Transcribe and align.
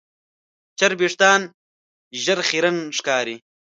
چرب 0.79 0.99
وېښتيان 1.01 1.41
ژر 2.23 2.39
خیرن 2.49 2.77
ښکاري. 2.97 3.35